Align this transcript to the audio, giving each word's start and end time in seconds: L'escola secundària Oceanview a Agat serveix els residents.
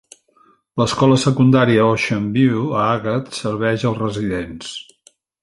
L'escola 0.81 1.17
secundària 1.23 1.83
Oceanview 1.89 2.65
a 2.85 2.87
Agat 2.95 3.31
serveix 3.41 3.87
els 3.93 4.01
residents. 4.07 4.73